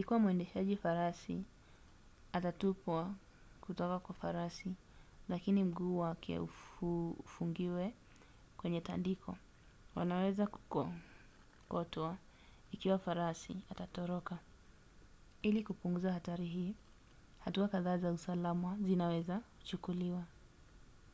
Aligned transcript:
ikiwa 0.00 0.18
mwendeshaji 0.18 0.76
farasi 0.82 1.36
atatupwa 2.36 3.02
kuotka 3.60 3.98
kwa 4.04 4.14
farasi 4.20 4.70
lakini 5.32 5.64
mguu 5.64 5.98
wake 5.98 6.38
ufungiwe 7.24 7.94
kwenye 8.56 8.80
tandiko 8.80 9.36
wanaweza 9.94 10.46
kukokotwa 10.46 12.16
ikiwa 12.72 12.98
farasi 12.98 13.56
atatoroka. 13.70 14.38
ili 15.42 15.62
kupunguza 15.64 16.12
hatari 16.12 16.46
hii 16.46 16.74
hatua 17.38 17.68
kadhaa 17.68 17.98
za 17.98 18.12
usalama 18.12 18.76
zinaweza 18.80 19.40
kuchukuliwa 19.58 20.22